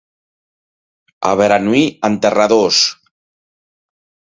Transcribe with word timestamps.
A 1.33 1.33
Beranui, 1.41 1.83
enterradors. 2.11 2.83